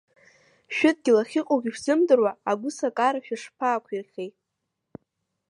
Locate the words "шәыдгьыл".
0.75-1.17